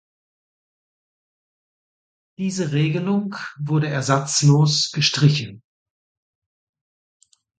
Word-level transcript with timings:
Diese 2.39 2.71
Regelung 2.71 3.35
wurde 3.59 3.87
ersatzlos 3.87 4.89
gestrichen. 4.93 5.61